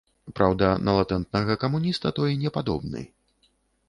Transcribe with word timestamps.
Праўда, 0.37 0.69
на 0.85 0.95
латэнтнага 0.99 1.57
камуніста 1.63 2.13
той 2.21 2.33
не 2.45 2.53
падобны. 2.57 3.05